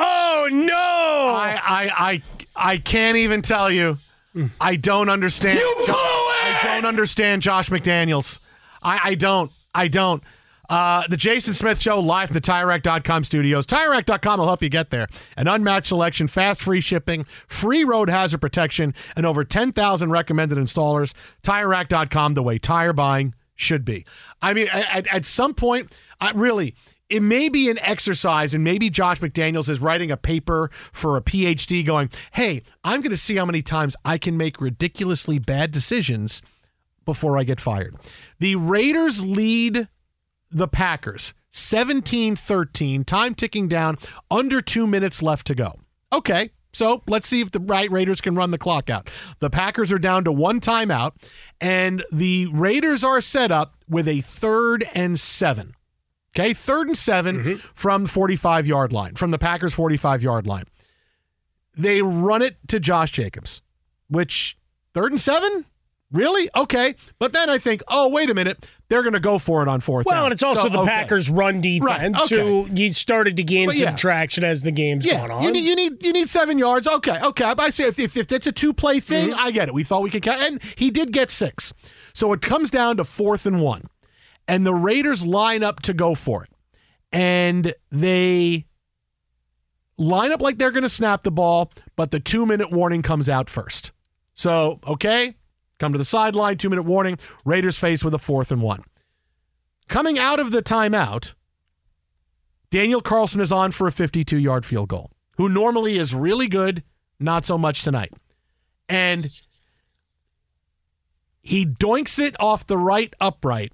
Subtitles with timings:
[0.00, 0.74] Oh no!
[0.74, 2.22] I I I,
[2.72, 3.98] I can't even tell you.
[4.60, 5.58] I don't understand.
[5.58, 6.64] You blew it!
[6.64, 8.38] I don't understand Josh McDaniels.
[8.82, 9.50] I, I don't.
[9.74, 10.22] I don't.
[10.68, 13.66] Uh, the Jason Smith Show live from the TireRack.com studios.
[13.66, 15.08] TireRack.com will help you get there.
[15.36, 21.14] An unmatched selection, fast free shipping, free road hazard protection, and over 10,000 recommended installers.
[21.42, 24.04] TireRack.com, the way tire buying should be.
[24.42, 26.74] I mean, at, at some point, I really,
[27.10, 31.22] it may be an exercise, and maybe Josh McDaniels is writing a paper for a
[31.22, 35.70] PhD going, hey, I'm going to see how many times I can make ridiculously bad
[35.72, 36.42] decisions
[37.04, 37.96] before I get fired.
[38.38, 39.88] The Raiders lead
[40.50, 43.96] the Packers 17 13, time ticking down,
[44.30, 45.72] under two minutes left to go.
[46.12, 46.50] Okay.
[46.74, 49.10] So let's see if the right Raiders can run the clock out.
[49.40, 51.12] The Packers are down to one timeout,
[51.60, 55.74] and the Raiders are set up with a third and seven.
[56.38, 60.64] Okay, third and 7 from the 45 yard line, from the Packers 45 yard line.
[61.76, 63.60] They run it to Josh Jacobs,
[64.08, 64.56] which
[64.94, 65.64] third and seven?
[66.10, 66.48] Really?
[66.56, 66.94] Okay.
[67.18, 68.66] But then I think, oh, wait a minute.
[68.88, 70.24] They're going to go for it on fourth Well, down.
[70.26, 70.88] and it's also So, the okay.
[70.88, 71.82] Packers' run defense,
[72.18, 72.36] right, okay.
[72.40, 75.42] who you started to gain But some traction as the game's Yeah, gone on.
[75.42, 76.86] you need you need you need seven yards.
[76.86, 77.44] Okay, okay.
[77.58, 79.38] I say if if, if it's a two play thing, Mm-hmm.
[79.40, 79.74] I get it.
[79.74, 81.74] We thought we could count, and he did get six.
[82.14, 83.84] So it comes down to fourth and one,
[84.48, 86.50] and the Raiders line up to go for it,
[87.12, 88.66] and they
[89.96, 93.28] line up like they're going to snap the ball, but the two minute warning comes
[93.28, 93.92] out first.
[94.34, 95.34] So okay,
[95.78, 97.18] come to the sideline, two minute warning.
[97.44, 98.82] Raiders face with a fourth and one.
[99.88, 101.34] Coming out of the timeout,
[102.70, 106.82] Daniel Carlson is on for a 52 yard field goal, who normally is really good,
[107.18, 108.12] not so much tonight.
[108.88, 109.30] And
[111.40, 113.72] he doinks it off the right upright.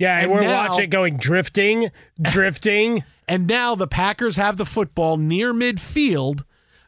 [0.00, 1.90] Yeah, and, and we're now- watching it going drifting,
[2.20, 3.04] drifting.
[3.28, 6.42] And now the Packers have the football near midfield.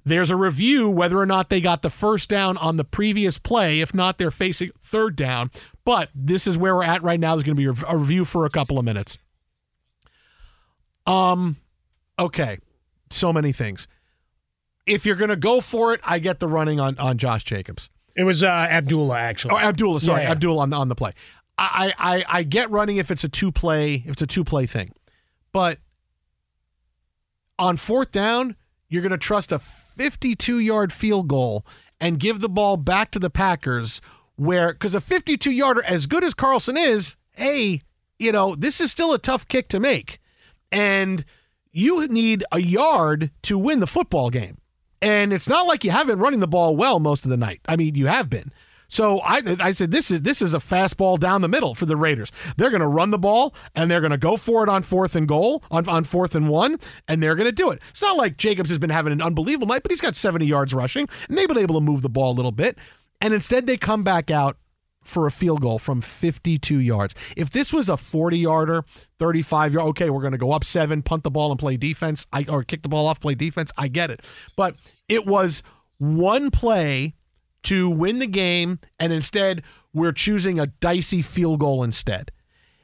[0.04, 3.78] There's a review whether or not they got the first down on the previous play.
[3.78, 5.52] If not, they're facing third down.
[5.84, 7.36] But this is where we're at right now.
[7.36, 9.18] There's going to be a review for a couple of minutes.
[11.06, 11.58] Um,
[12.18, 12.58] okay,
[13.10, 13.86] so many things.
[14.84, 17.88] If you're going to go for it, I get the running on on Josh Jacobs.
[18.16, 19.54] It was uh, Abdullah, actually.
[19.54, 20.32] Oh, Abdullah, sorry, Yeah, yeah.
[20.32, 21.12] Abdullah on the on the play.
[21.58, 24.66] I, I I get running if it's a two play if it's a two play
[24.66, 24.92] thing,
[25.52, 25.78] but
[27.58, 28.56] on fourth down,
[28.88, 31.64] you're going to trust a 52 yard field goal
[32.00, 34.00] and give the ball back to the Packers,
[34.36, 37.82] where because a 52 yarder, as good as Carlson is, hey,
[38.18, 40.18] you know this is still a tough kick to make,
[40.70, 41.24] and
[41.70, 44.58] you need a yard to win the football game.
[45.00, 47.60] And it's not like you haven't running the ball well most of the night.
[47.66, 48.52] I mean, you have been.
[48.92, 51.96] So I, I said this is this is a fastball down the middle for the
[51.96, 52.30] Raiders.
[52.58, 55.16] They're going to run the ball and they're going to go for it on fourth
[55.16, 56.78] and goal on, on fourth and one,
[57.08, 57.80] and they're going to do it.
[57.88, 60.74] It's not like Jacobs has been having an unbelievable night, but he's got 70 yards
[60.74, 62.76] rushing, and they've been able to move the ball a little bit.
[63.22, 64.58] And instead, they come back out
[65.02, 67.14] for a field goal from 52 yards.
[67.34, 68.84] If this was a 40 yarder,
[69.18, 72.26] 35 yard, okay, we're going to go up seven, punt the ball and play defense,
[72.30, 73.72] I, or kick the ball off, play defense.
[73.78, 74.20] I get it.
[74.54, 74.76] But
[75.08, 75.62] it was
[75.96, 77.14] one play
[77.64, 79.62] to win the game, and instead,
[79.92, 82.30] we're choosing a dicey field goal instead.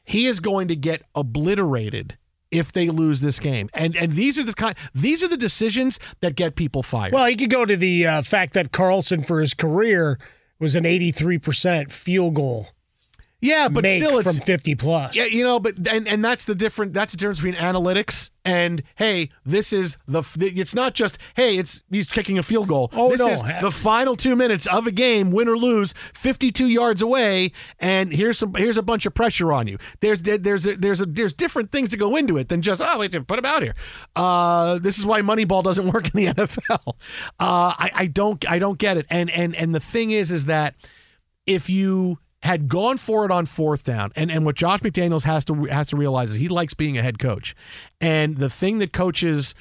[0.05, 2.17] He is going to get obliterated
[2.51, 3.69] if they lose this game.
[3.75, 7.13] And and these are the kind these are the decisions that get people fired.
[7.13, 10.19] Well, you could go to the uh, fact that Carlson, for his career,
[10.59, 12.69] was an 83% field goal
[13.41, 15.15] yeah, but still it's from 50 plus.
[15.15, 18.83] Yeah, you know, but and and that's the different that's the difference between analytics and
[18.97, 22.91] hey, this is the it's not just hey, it's he's kicking a field goal.
[22.93, 23.29] Oh, this no.
[23.29, 28.13] is the final 2 minutes of a game, win or lose, 52 yards away and
[28.13, 29.79] here's some here's a bunch of pressure on you.
[30.01, 32.99] There's there's a, there's a, there's different things that go into it than just oh,
[32.99, 33.75] wait, put him out here.
[34.17, 36.95] Uh, this is why Moneyball doesn't work in the NFL.
[37.39, 39.07] Uh, I I don't I don't get it.
[39.11, 40.75] And and and the thing is is that
[41.47, 45.45] if you had gone for it on fourth down, and, and what Josh McDaniels has
[45.47, 47.55] to has to realize is he likes being a head coach,
[48.01, 49.55] and the thing that coaches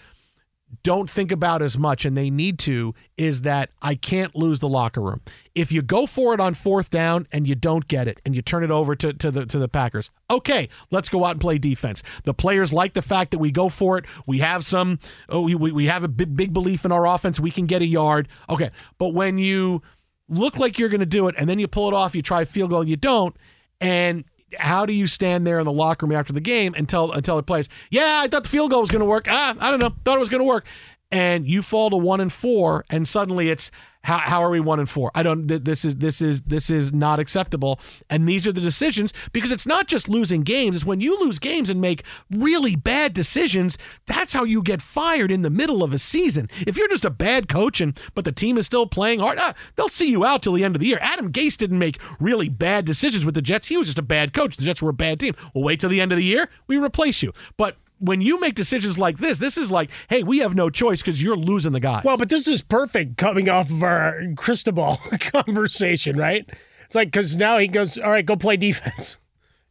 [0.84, 4.68] don't think about as much, and they need to, is that I can't lose the
[4.68, 5.22] locker room.
[5.56, 8.42] If you go for it on fourth down and you don't get it, and you
[8.42, 11.58] turn it over to, to the to the Packers, okay, let's go out and play
[11.58, 12.04] defense.
[12.26, 14.06] The players like the fact that we go for it.
[14.26, 17.40] We have some, oh, we, we have a big, big belief in our offense.
[17.40, 18.28] We can get a yard.
[18.50, 19.82] Okay, but when you
[20.30, 22.46] look like you're going to do it, and then you pull it off, you try
[22.46, 23.36] field goal, you don't,
[23.80, 24.26] and
[24.58, 27.38] how do you stand there in the locker room after the game and until until
[27.38, 27.68] it plays?
[27.92, 29.28] Yeah, I thought the field goal was going to work.
[29.30, 30.66] Ah, I don't know, thought it was going to work,
[31.12, 33.72] and you fall to one and four, and suddenly it's
[34.04, 35.12] how, how are we one and four?
[35.16, 35.48] I don't.
[35.50, 37.78] th- This is this is this is not acceptable.
[38.10, 40.78] And these are the decisions because it's not just losing games.
[40.78, 43.78] It's when you lose games and make really bad decisions.
[44.06, 46.50] That's how you get fired in the middle of a season.
[46.66, 49.54] If you're just a bad coach and but the team is still playing hard, ah,
[49.76, 51.00] they'll see you out till the end of the year.
[51.02, 53.68] Adam Gase didn't make really bad decisions with the Jets.
[53.68, 54.56] He was just a bad coach.
[54.56, 55.36] The Jets were a bad team.
[55.54, 56.50] We'll wait till the end of the year.
[56.68, 57.34] We replace you.
[57.58, 61.02] But when you make decisions like this, this is like, hey, we have no choice
[61.02, 62.04] because you're losing the guys.
[62.04, 66.48] Well, but this is perfect coming off of our Cristobal conversation, right?
[66.86, 69.18] It's like because now he goes, all right, go play defense.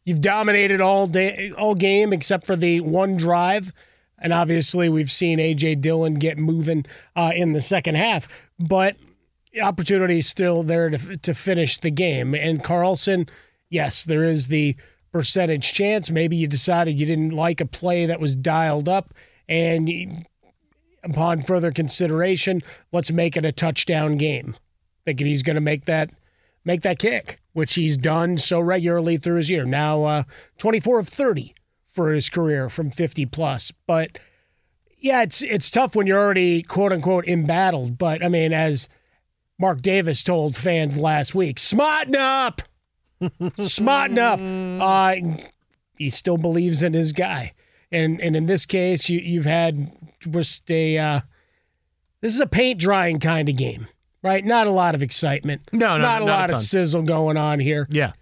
[0.03, 3.73] You've dominated all day, all game except for the one drive,
[4.17, 6.85] and obviously we've seen AJ Dillon get moving
[7.15, 8.27] uh, in the second half,
[8.59, 8.95] but
[9.61, 12.33] opportunity is still there to to finish the game.
[12.35, 13.27] And Carlson,
[13.69, 14.75] yes, there is the
[15.17, 16.11] percentage chance.
[16.11, 19.15] Maybe you decided you didn't like a play that was dialed up,
[19.49, 20.27] and
[21.03, 22.61] upon further consideration,
[22.91, 24.55] let's make it a touchdown game.
[25.05, 26.11] Thinking he's going to make that
[26.63, 29.65] make that kick, which he's done so regularly through his year.
[29.65, 30.23] Now, uh,
[30.59, 31.55] 24 of 30
[31.87, 33.71] for his career from 50 plus.
[33.87, 34.19] But
[34.99, 37.97] yeah, it's it's tough when you're already quote unquote embattled.
[37.97, 38.87] But I mean, as
[39.57, 42.61] Mark Davis told fans last week, smarten up,
[43.57, 44.39] smarten up.
[44.39, 45.15] Uh,
[45.97, 47.53] he still believes in his guy,
[47.91, 51.21] and and in this case, you you've had just a uh,
[52.21, 53.87] this is a paint drying kind of game,
[54.21, 54.43] right?
[54.45, 55.61] Not a lot of excitement.
[55.71, 57.87] No, no, not a not a lot of sizzle going on here.
[57.89, 58.13] yeah.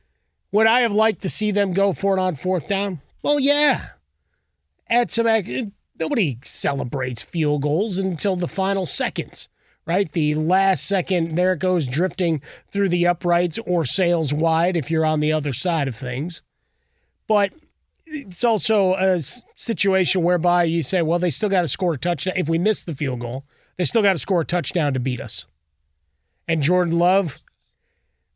[0.52, 3.02] Would I have liked to see them go for it on fourth down?
[3.22, 3.88] Well, yeah.
[4.90, 5.28] Add some.
[6.00, 9.50] Nobody celebrates field goals until the final seconds,
[9.86, 10.12] right?
[10.12, 15.06] The last second, there it goes drifting through the uprights or sails wide if you're
[15.06, 16.42] on the other side of things.
[17.27, 17.54] But
[18.06, 22.36] it's also a situation whereby you say, well, they still got to score a touchdown.
[22.38, 23.46] If we miss the field goal,
[23.77, 25.46] they still got to score a touchdown to beat us.
[26.48, 27.39] And Jordan Love,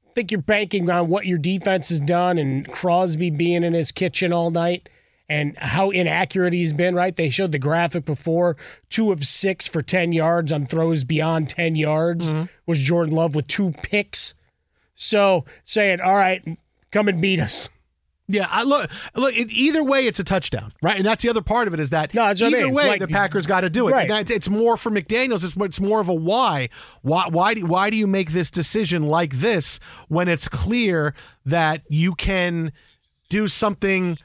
[0.08, 3.92] I think you're banking on what your defense has done and Crosby being in his
[3.92, 4.90] kitchen all night
[5.30, 7.16] and how inaccurate he's been, right?
[7.16, 8.58] They showed the graphic before
[8.90, 12.46] two of six for 10 yards on throws beyond 10 yards mm-hmm.
[12.66, 14.34] was Jordan Love with two picks.
[14.96, 16.44] So saying, all right,
[16.92, 17.70] come and beat us.
[18.32, 19.36] Yeah, I look, look.
[19.36, 20.98] It, either way, it's a touchdown, right?
[20.98, 22.74] And that's the other part of it is that No, what I either mean.
[22.76, 23.92] way, Like- the Packers got to do it.
[23.92, 24.30] Right.
[24.30, 25.44] It's more for McDaniel's.
[25.44, 26.70] It's, it's more of a why.
[27.02, 27.28] Why?
[27.28, 32.14] Why do why do you make this decision like this when it's clear that you
[32.14, 32.72] can
[33.30, 34.20] do something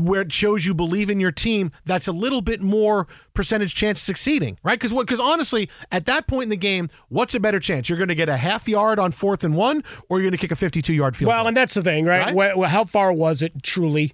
[0.00, 3.98] where it shows you believe in your team that's a little bit more percentage chance
[4.00, 7.40] of succeeding right because what because honestly at that point in the game what's a
[7.40, 10.24] better chance you're going to get a half yard on fourth and one or you're
[10.30, 11.48] going to kick a 52 yard field Well, goal?
[11.48, 12.32] and that's the thing, right?
[12.32, 12.54] Right?
[12.56, 14.12] Wh- how far was it truly?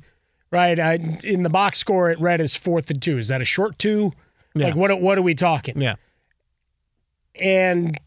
[0.51, 0.81] right?
[0.81, 3.19] I, in the box score, it read as fourth and two.
[3.19, 4.13] Is that a short two?
[4.55, 4.99] Like what?
[5.03, 5.79] What are we talking?
[5.81, 5.97] Yeah.
[7.41, 7.99] and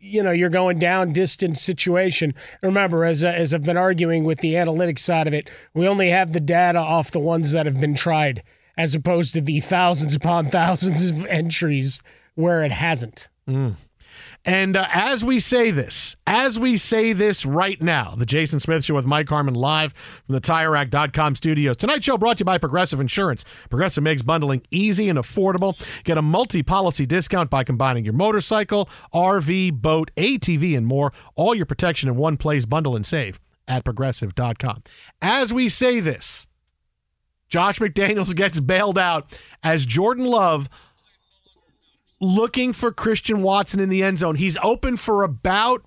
[0.00, 2.34] you know you're going down distance situation.
[2.62, 6.32] Remember, as as I've been arguing with the analytics side of it, we only have
[6.32, 8.42] the data off the ones that have been tried,
[8.76, 12.02] as opposed to the thousands upon thousands of entries
[12.34, 13.28] where it hasn't.
[13.46, 13.76] Mm.
[14.44, 18.84] And uh, as we say this, as we say this right now, the Jason Smith
[18.84, 21.76] Show with Mike Harmon live from the TireRack.com studios.
[21.76, 23.44] Tonight's show brought to you by Progressive Insurance.
[23.68, 25.78] Progressive makes bundling easy and affordable.
[26.04, 31.12] Get a multi-policy discount by combining your motorcycle, RV, boat, ATV, and more.
[31.34, 32.64] All your protection in one place.
[32.64, 34.82] Bundle and save at Progressive.com.
[35.20, 36.46] As we say this,
[37.50, 40.70] Josh McDaniels gets bailed out as Jordan Love
[42.20, 44.34] looking for Christian Watson in the end zone.
[44.36, 45.84] He's open for about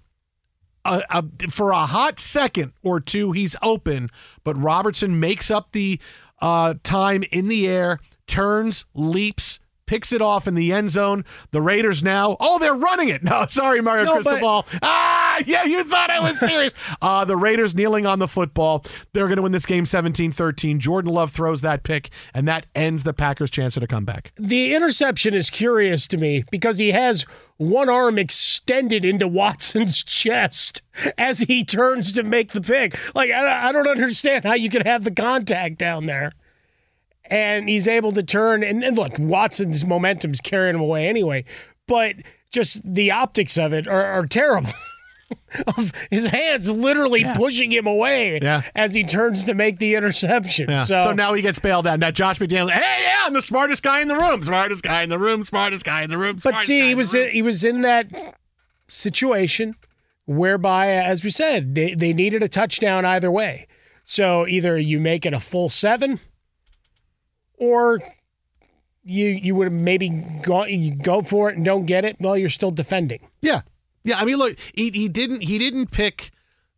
[0.86, 3.32] a, a, for a hot second or two.
[3.32, 4.10] He's open,
[4.44, 6.00] but Robertson makes up the
[6.42, 9.60] uh, time in the air, turns, leaps.
[9.86, 11.26] Picks it off in the end zone.
[11.52, 12.38] The Raiders now.
[12.40, 13.22] Oh, they're running it.
[13.34, 14.66] No, sorry, Mario No, but- Cristobal.
[14.82, 16.74] Ah, yeah, you thought I was serious.
[17.02, 18.86] uh, the Raiders kneeling on the football.
[19.14, 20.80] They're going to win this game 17 13.
[20.80, 24.32] Jordan Love throws that pick, and that ends the Packers' chance at a comeback.
[24.38, 27.26] The interception is curious to me because he has
[27.58, 30.82] one arm extended into Watson's chest
[31.18, 32.98] as he turns to make the pick.
[33.16, 36.32] Like, I, I don't understand how you could have the contact down there.
[37.30, 38.64] And he's able to turn.
[38.64, 41.46] And, and look, Watson's momentum's carrying him away anyway.
[41.88, 42.16] But
[42.52, 44.72] just the optics of it are, are terrible.
[45.78, 48.62] Of his hands literally pushing him away Yeah.
[48.76, 50.70] as he turns to make the interception.
[50.70, 50.84] Yeah.
[50.84, 52.00] So, So, now he gets bailed out.
[52.00, 54.44] Now Josh McDaniels, hey, yeah, I'm the smartest guy in the room.
[54.44, 55.44] Smartest guy in the room.
[55.44, 56.40] Smartest guy in the room.
[56.44, 57.30] But see, he was room.
[57.32, 58.08] he was in that
[58.88, 59.76] situation
[60.26, 63.68] whereby, as we said, they, they needed a touchdown either way.
[64.04, 66.20] So either you make it a full seven,
[67.58, 68.00] or
[69.06, 70.10] you you would have maybe
[70.44, 73.20] go you go for it and don't get it while you're still defending.
[73.42, 73.62] Yeah.
[74.04, 74.20] Yeah.
[74.20, 76.32] I mean, look, he, he didn't he didn't pick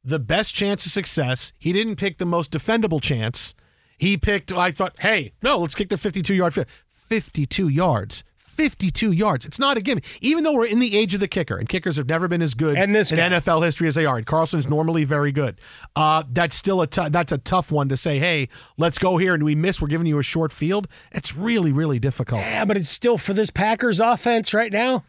[0.04, 1.52] the best chance of success.
[1.58, 3.56] He didn't pick the most defendable chance.
[3.98, 6.68] He picked, I thought, hey, no, let's kick the 52 yard field.
[6.90, 8.24] 52 yards.
[8.38, 9.46] 52 yards.
[9.46, 10.02] It's not a gimme.
[10.22, 12.54] Even though we're in the age of the kicker, and kickers have never been as
[12.54, 12.78] good
[13.18, 13.34] in.
[13.34, 15.60] NFL history as they are, and Carlson's normally very good.
[15.94, 18.18] Uh, that's still a that's a tough one to say.
[18.18, 19.82] Hey, let's go here, and we miss.
[19.82, 20.88] We're giving you a short field.
[21.12, 22.40] It's really really difficult.
[22.42, 25.04] Yeah, but it's still for this Packers offense right now.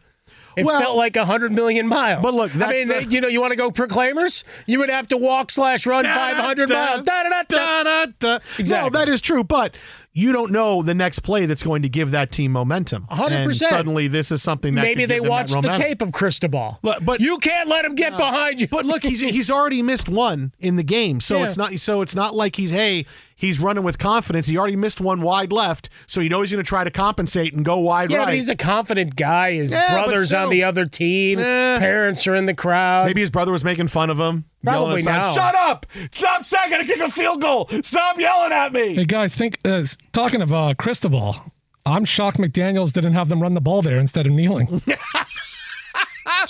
[0.57, 2.21] It Well- felt like a hundred million miles.
[2.23, 4.43] But look, I mean, the- you know, you want to go proclaimers?
[4.65, 7.03] You would have to walk slash run five hundred miles.
[7.03, 8.05] Da, da, da, da.
[8.19, 8.39] Da.
[8.57, 8.89] Exactly.
[8.89, 9.75] No, that is true, but
[10.13, 13.05] you don't know the next play that's going to give that team momentum.
[13.11, 13.31] 100%.
[13.43, 16.11] And suddenly, this is something that Maybe they give them that watched the tape of
[16.11, 16.79] Cristobal.
[16.81, 18.67] But- but- you can't let him get behind you.
[18.67, 21.45] But look, he's he's already missed one in the game, so Yeah.
[21.45, 23.05] it's not so it's not like he's hey
[23.37, 24.47] he's running with confidence.
[24.47, 27.53] He already missed one wide left, so you know he's going to try to compensate
[27.53, 28.25] and go wide yeah, right.
[28.25, 29.53] but he's a confident guy.
[29.53, 31.39] His Yeah, but brothers on the other team.
[31.39, 31.79] Eh.
[31.79, 33.05] Parents are in the crowd.
[33.05, 34.43] Maybe his brother was making fun of him.
[34.63, 35.33] Probably at now.
[35.33, 35.85] Shut up!
[36.11, 37.69] Stop saying I gotta kick a field goal.
[37.83, 38.95] Stop yelling at me.
[38.95, 41.53] Hey guys, think uh, talking of uh, Cristobal,
[41.85, 44.81] I'm shocked McDaniel's didn't have them run the ball there instead of kneeling.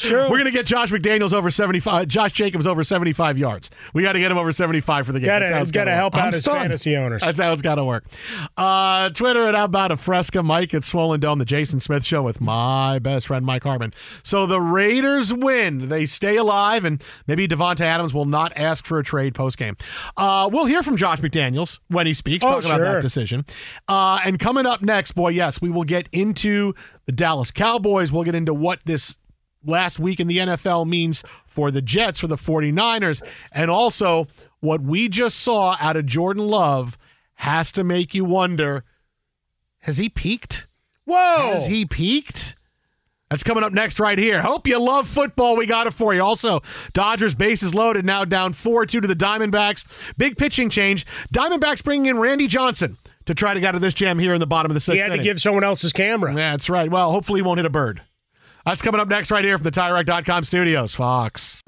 [0.01, 0.29] True.
[0.29, 2.07] We're gonna get Josh McDaniels over seventy five.
[2.07, 3.69] Josh Jacobs over seventy five yards.
[3.93, 5.27] We got to get him over seventy five for the game.
[5.27, 6.21] Gotta, That's how it's it's got to gotta help work.
[6.21, 6.59] I'm out his stunned.
[6.61, 7.21] fantasy owners.
[7.21, 8.05] That's how it's got to work.
[8.55, 10.43] Uh, Twitter at About a Fresca.
[10.43, 13.93] Mike at Swollen Dome, the Jason Smith Show with my best friend Mike Harmon.
[14.23, 15.89] So the Raiders win.
[15.89, 19.75] They stay alive, and maybe Davante Adams will not ask for a trade post game.
[20.15, 23.45] Uh, we'll hear from Josh McDaniels when he speaks, Oh, talk about that decision.
[23.87, 26.73] Uh, and coming up next, boy, yes, we will get into
[27.05, 28.11] the Dallas Cowboys.
[28.11, 29.15] We'll get into what this
[29.67, 33.21] last week in the NFL means for the Jets, for the 49ers,
[33.51, 34.27] and also
[34.59, 36.97] what we just saw out of Jordan Love
[37.35, 38.83] has to make you wonder
[39.81, 40.67] has he peaked?
[41.05, 41.53] Whoa.
[41.53, 42.55] Has he peaked?
[43.29, 44.41] That's coming up next right here.
[44.41, 45.57] Hope you love football.
[45.57, 46.21] We got it for you.
[46.21, 46.61] Also,
[46.93, 49.85] Dodgers bases loaded now down 4-2 to the Diamondbacks.
[50.17, 51.05] Big pitching change.
[51.33, 54.39] Diamondbacks bringing in Randy Johnson to try to get out of this jam here in
[54.39, 55.03] the bottom of the sixth.
[55.03, 56.31] he had to give someone else's camera.
[56.31, 56.89] Yeah, That's right.
[56.89, 58.01] Well, hopefully he won't hit a bird.
[58.67, 60.93] That's coming up next right here from the TireRack.com studios.
[60.93, 61.63] Fox.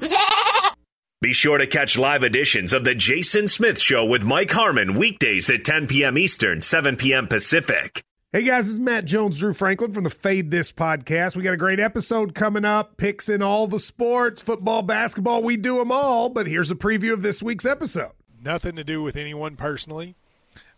[1.21, 5.49] Be sure to catch live editions of The Jason Smith Show with Mike Harmon weekdays
[5.49, 6.17] at 10 p.m.
[6.17, 7.27] Eastern, 7 p.m.
[7.27, 8.03] Pacific.
[8.33, 11.37] Hey guys, this is Matt Jones, Drew Franklin from the Fade This podcast.
[11.37, 12.97] We got a great episode coming up.
[12.97, 16.27] Picks in all the sports, football, basketball, we do them all.
[16.27, 18.11] But here's a preview of this week's episode.
[18.43, 20.15] nothing to do with anyone personally,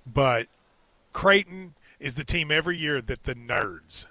[0.06, 0.46] but
[1.13, 4.06] Creighton is the team every year that the nerds,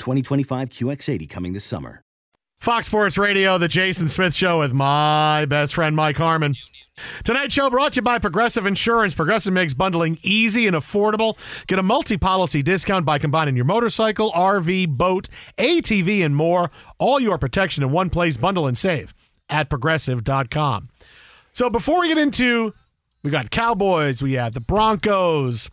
[0.00, 2.02] 2025 QX80 coming this summer.
[2.60, 6.56] Fox Sports Radio, the Jason Smith Show with my best friend Mike Harmon.
[7.24, 9.14] Tonight's show brought to you by Progressive Insurance.
[9.14, 11.38] Progressive makes bundling easy and affordable.
[11.66, 16.70] Get a multi-policy discount by combining your motorcycle, RV, boat, ATV, and more.
[16.98, 18.36] All your protection in one place.
[18.36, 19.14] Bundle and save
[19.48, 20.90] at progressive.com.
[21.52, 22.74] So before we get into,
[23.22, 25.70] we got Cowboys, we have the Broncos.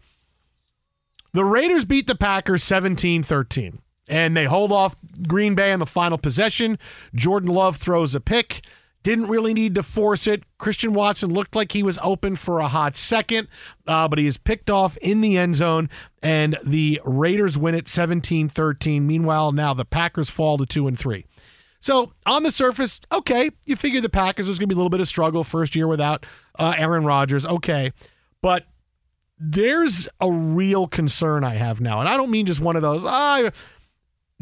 [1.34, 4.96] The Raiders beat the Packers 17-13 and they hold off
[5.28, 6.78] Green Bay on the final possession.
[7.14, 8.62] Jordan Love throws a pick.
[9.04, 10.44] Didn't really need to force it.
[10.58, 13.48] Christian Watson looked like he was open for a hot second,
[13.86, 15.90] uh, but he is picked off in the end zone,
[16.22, 19.08] and the Raiders win it 17 13.
[19.08, 21.26] Meanwhile, now the Packers fall to 2 and 3.
[21.80, 24.90] So, on the surface, okay, you figure the Packers was going to be a little
[24.90, 26.26] bit of struggle first year without
[26.58, 27.46] uh, Aaron Rodgers.
[27.46, 27.94] Okay.
[28.42, 28.66] But
[29.40, 32.00] there's a real concern I have now.
[32.00, 33.52] And I don't mean just one of those, ah,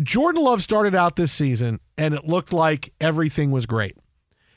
[0.02, 3.98] Jordan Love started out this season and it looked like everything was great.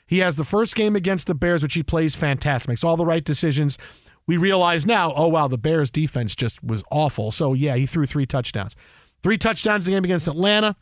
[0.05, 3.05] He has the first game against the Bears, which he plays fantastic, makes all the
[3.05, 3.77] right decisions.
[4.25, 7.31] We realize now, oh, wow, the Bears defense just was awful.
[7.31, 8.75] So, yeah, he threw three touchdowns.
[9.21, 10.75] Three touchdowns in the game against Atlanta.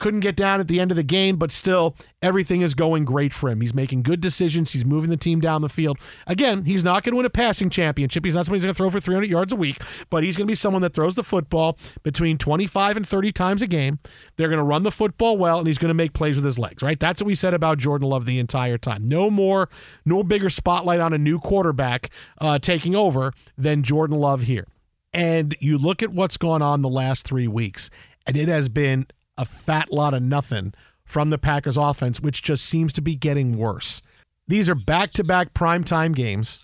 [0.00, 3.32] Couldn't get down at the end of the game, but still, everything is going great
[3.32, 3.60] for him.
[3.60, 4.72] He's making good decisions.
[4.72, 5.98] He's moving the team down the field.
[6.26, 8.24] Again, he's not going to win a passing championship.
[8.24, 10.46] He's not somebody who's going to throw for 300 yards a week, but he's going
[10.46, 13.98] to be someone that throws the football between 25 and 30 times a game.
[14.36, 16.58] They're going to run the football well, and he's going to make plays with his
[16.58, 16.98] legs, right?
[16.98, 19.06] That's what we said about Jordan Love the entire time.
[19.08, 19.68] No more,
[20.04, 22.10] no bigger spotlight on a new quarterback
[22.40, 24.66] uh, taking over than Jordan Love here.
[25.12, 27.90] And you look at what's gone on the last three weeks,
[28.26, 29.06] and it has been
[29.40, 33.56] a fat lot of nothing from the Packers offense, which just seems to be getting
[33.56, 34.02] worse.
[34.46, 36.60] These are back to back primetime games,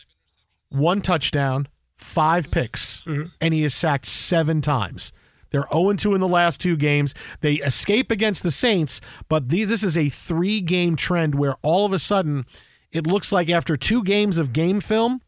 [0.68, 3.28] one touchdown, five picks, mm-hmm.
[3.40, 5.10] and he is sacked seven times.
[5.50, 7.14] They're 0 2 in the last two games.
[7.40, 11.86] They escape against the Saints, but these, this is a three game trend where all
[11.86, 12.44] of a sudden
[12.92, 15.22] it looks like after two games of game film,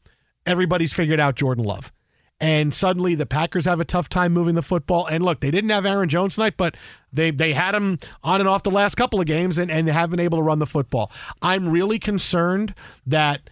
[0.44, 1.92] everybody's figured out Jordan Love
[2.40, 5.06] and suddenly the Packers have a tough time moving the football.
[5.06, 6.76] And look, they didn't have Aaron Jones tonight, but
[7.12, 10.10] they they had him on and off the last couple of games and, and have
[10.10, 11.10] been able to run the football.
[11.42, 12.74] I'm really concerned
[13.06, 13.50] that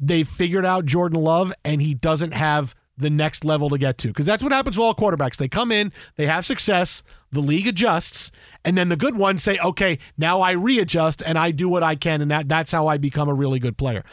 [0.00, 4.08] they figured out Jordan Love and he doesn't have the next level to get to.
[4.08, 5.36] Because that's what happens with all quarterbacks.
[5.36, 8.30] They come in, they have success, the league adjusts,
[8.64, 11.96] and then the good ones say, okay, now I readjust and I do what I
[11.96, 14.04] can, and that, that's how I become a really good player.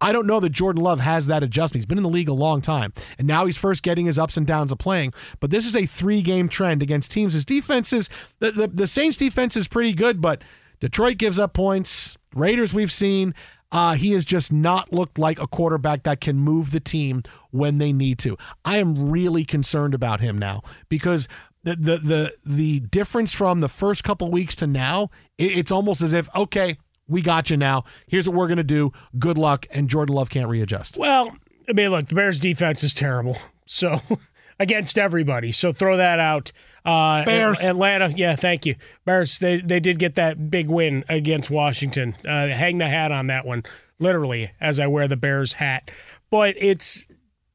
[0.00, 1.80] I don't know that Jordan Love has that adjustment.
[1.80, 4.36] He's been in the league a long time, and now he's first getting his ups
[4.36, 5.12] and downs of playing.
[5.40, 7.34] But this is a three game trend against teams.
[7.34, 8.08] His defense is
[8.38, 10.42] the, the, the Saints defense is pretty good, but
[10.80, 12.16] Detroit gives up points.
[12.34, 13.34] Raiders, we've seen.
[13.72, 17.78] Uh, he has just not looked like a quarterback that can move the team when
[17.78, 18.36] they need to.
[18.64, 21.28] I am really concerned about him now because
[21.62, 26.02] the the the, the difference from the first couple weeks to now, it, it's almost
[26.02, 26.78] as if okay,
[27.10, 27.84] we got you now.
[28.06, 28.92] Here's what we're gonna do.
[29.18, 30.96] Good luck, and Jordan Love can't readjust.
[30.96, 31.36] Well,
[31.68, 33.36] I mean, look, the Bears' defense is terrible.
[33.66, 34.00] So
[34.60, 35.50] against everybody.
[35.50, 36.52] So throw that out.
[36.84, 37.60] Uh, Bears.
[37.60, 38.76] Atlanta, yeah, thank you.
[39.04, 42.14] Bears, they, they did get that big win against Washington.
[42.24, 43.64] Uh, hang the hat on that one,
[43.98, 45.90] literally, as I wear the Bears hat.
[46.30, 47.08] But it's,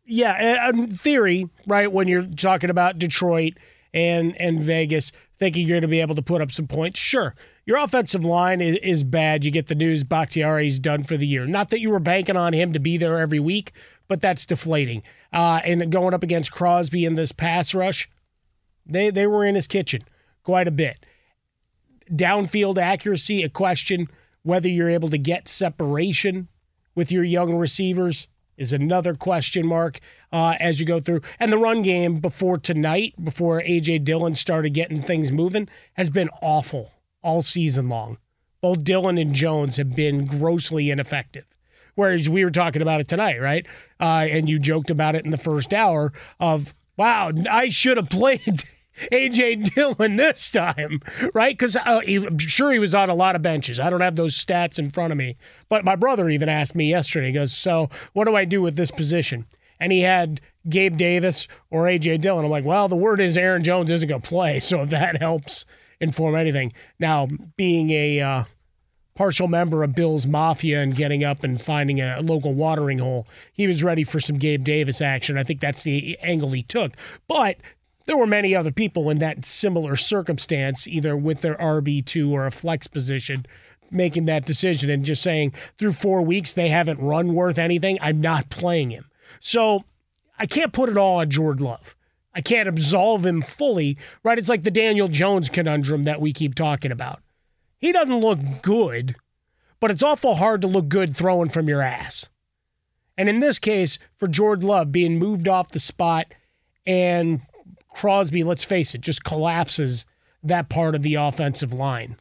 [0.03, 3.53] yeah, in theory, right, when you're talking about Detroit
[3.93, 7.35] and, and Vegas, thinking you're going to be able to put up some points, sure.
[7.65, 9.43] Your offensive line is, is bad.
[9.43, 11.47] You get the news Bakhtiari's done for the year.
[11.47, 13.71] Not that you were banking on him to be there every week,
[14.07, 15.01] but that's deflating.
[15.33, 18.07] Uh, and going up against Crosby in this pass rush,
[18.85, 20.03] they they were in his kitchen
[20.43, 21.03] quite a bit.
[22.11, 24.07] Downfield accuracy, a question.
[24.43, 26.49] Whether you're able to get separation
[26.93, 29.99] with your young receivers is another question mark
[30.31, 31.21] uh, as you go through.
[31.39, 36.29] And the run game before tonight, before AJ Dillon started getting things moving, has been
[36.43, 36.91] awful
[37.25, 38.17] all season long.
[38.61, 41.45] Both Dillon and Jones have been grossly ineffective.
[41.95, 43.65] Whereas we were talking about it tonight, right?
[43.99, 48.09] Uh, and you joked about it in the first hour of, wow, I should have
[48.09, 48.63] played
[49.11, 51.01] AJ Dillon this time,
[51.33, 51.57] right?
[51.57, 53.79] Because uh, I'm sure he was on a lot of benches.
[53.79, 55.37] I don't have those stats in front of me.
[55.69, 58.75] But my brother even asked me yesterday, he goes, So what do I do with
[58.75, 59.45] this position?
[59.79, 62.45] And he had Gabe Davis or AJ Dillon.
[62.45, 64.59] I'm like, Well, the word is Aaron Jones isn't going to play.
[64.59, 65.65] So if that helps
[65.99, 66.73] inform anything.
[66.99, 67.27] Now,
[67.57, 68.21] being a.
[68.21, 68.43] Uh,
[69.15, 73.25] partial member of Bill's Mafia and getting up and finding a local watering hole.
[73.53, 75.37] He was ready for some Gabe Davis action.
[75.37, 76.91] I think that's the angle he took.
[77.27, 77.57] But
[78.05, 82.51] there were many other people in that similar circumstance, either with their RB2 or a
[82.51, 83.45] flex position,
[83.89, 87.97] making that decision and just saying, through four weeks, they haven't run worth anything.
[88.01, 89.05] I'm not playing him.
[89.39, 89.85] So
[90.37, 91.94] I can't put it all on Jordan Love.
[92.35, 94.37] I can't absolve him fully, right?
[94.37, 97.21] It's like the Daniel Jones conundrum that we keep talking about.
[97.79, 99.15] He doesn't look good,
[99.79, 102.29] but it's awful hard to look good throwing from your ass.
[103.17, 106.27] And in this case, for Jordan Love being moved off the spot
[106.85, 107.41] and
[107.93, 110.05] Crosby, let's face it, just collapses
[110.43, 112.17] that part of the offensive line.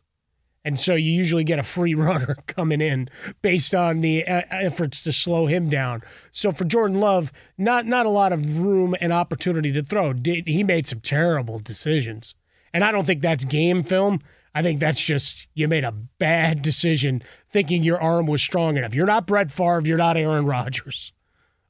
[0.64, 3.09] And so you usually get a free runner coming in
[3.42, 6.03] based on the uh, efforts to slow him down.
[6.31, 10.14] So for Jordan Love, not not a lot of room and opportunity to throw.
[10.24, 12.35] He made some terrible decisions.
[12.72, 14.20] And I don't think that's game film.
[14.55, 18.94] I think that's just you made a bad decision thinking your arm was strong enough.
[18.94, 21.12] You're not Brett Favre, you're not Aaron Rodgers.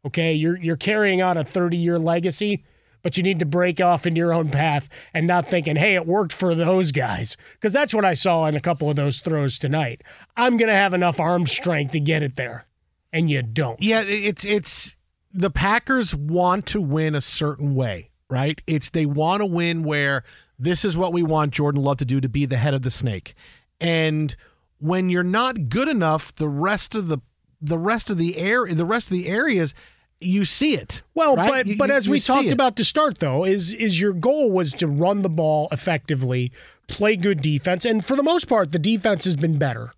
[0.06, 2.64] Okay, you're you're carrying on a 30-year legacy,
[3.04, 6.06] but you need to break off in your own path and not thinking, "Hey, it
[6.06, 9.58] worked for those guys." Cuz that's what I saw in a couple of those throws
[9.58, 10.02] tonight.
[10.36, 12.64] I'm going to have enough arm strength to get it there.
[13.12, 13.80] And you don't.
[13.80, 14.96] Yeah, it's it's
[15.32, 18.60] the Packers want to win a certain way, right?
[18.66, 20.24] It's they want to win where
[20.58, 22.90] this is what we want Jordan Love to do to be the head of the
[22.90, 23.34] snake.
[23.80, 24.34] And
[24.78, 27.18] when you're not good enough, the rest of the
[27.60, 29.74] the rest of the air the rest of the areas
[30.20, 31.02] you see it.
[31.14, 31.50] Well, right?
[31.50, 34.50] but You- but you- as we talked about to start though, is is your goal
[34.50, 36.50] was to run the ball effectively,
[36.88, 39.92] play good defense, and for the most part, the defense has been better,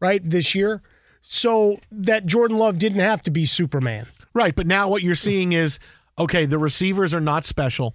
[0.00, 0.82] right this year.
[1.22, 4.06] So that Jordan Love didn't have to be Superman.
[4.32, 5.78] Right, but now what you're seeing is
[6.18, 7.94] okay, the receivers are not special.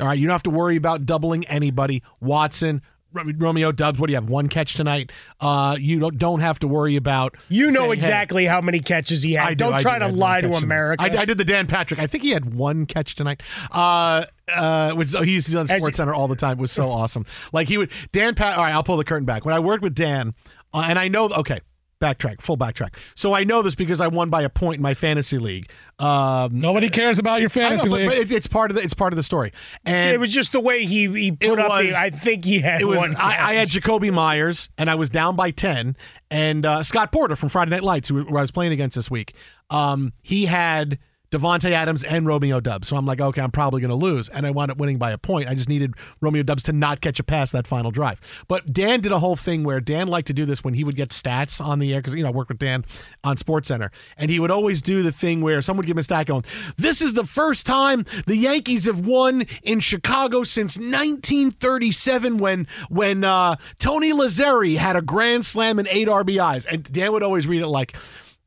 [0.00, 2.02] All right, you don't have to worry about doubling anybody.
[2.20, 2.80] Watson,
[3.12, 4.28] Romeo Doubs, what do you have?
[4.28, 5.12] One catch tonight.
[5.40, 7.36] Uh, you don't don't have to worry about.
[7.48, 9.46] You know saying, "Hey, exactly how many catches he had.
[9.46, 10.06] I do, Don't try do.
[10.06, 10.52] To lie to.
[10.52, 11.02] America.
[11.02, 12.00] I, I did the Dan Patrick.
[12.00, 13.42] I think he had one catch tonight.
[13.70, 16.58] Uh, uh, which he used to do on SportsCenter all the time.
[16.58, 17.24] It was so awesome.
[17.52, 18.56] Like he would Dan Pat.
[18.56, 19.44] All right, I'll pull the curtain back.
[19.44, 20.34] When I worked with Dan,
[20.74, 21.28] uh, and I know.
[21.28, 21.60] Okay,
[22.02, 22.94] backtrack, full backtrack.
[23.14, 25.70] So I know this because I won by a point in my fantasy league.
[25.98, 28.08] Um, Nobody cares about your I know, fantasy but, league.
[28.08, 29.52] but it, it's part of the it's part of the story.
[29.86, 31.96] And it was just the way he he put up was- the.
[31.98, 33.16] I think he had it was one.
[33.16, 33.68] I, I had.
[33.68, 35.96] Jakobi Meyers and I was down by 10
[36.30, 39.10] and uh, Scott Porter from Friday Night Lights who, who I was playing against this
[39.10, 39.34] week
[39.70, 40.98] um, he had
[41.32, 42.88] Davante Adams and Romeo Doubs.
[42.88, 44.28] So I'm like okay I'm probably going to lose.
[44.28, 45.48] And I wound up winning by a point.
[45.48, 48.20] I just needed Romeo Doubs to not catch a pass that final drive.
[48.48, 50.96] But Dan did a whole thing where Dan liked to do this when he would
[50.96, 52.84] get stats on the air because you know I work with Dan
[53.24, 56.02] on SportsCenter and he would always do the thing where someone would give him a
[56.02, 56.44] stat going
[56.76, 63.24] this is the first time the Yankees have won in Chicago since 1937 when when
[63.24, 66.66] uh, Tony Lazzeri had a grand slam and eight RBIs.
[66.70, 67.96] And Dan would always read it like,